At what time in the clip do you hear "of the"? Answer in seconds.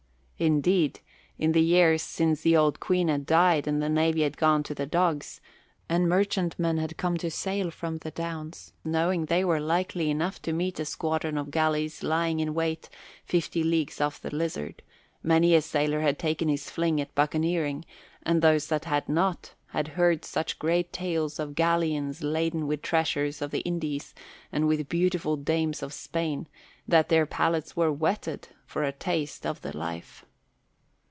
23.43-23.61, 29.45-29.77